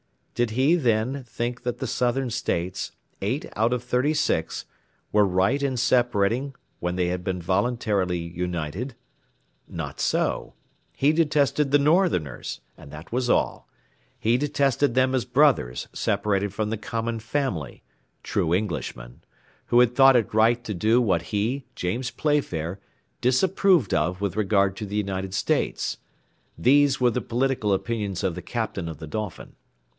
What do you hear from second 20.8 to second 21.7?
what he,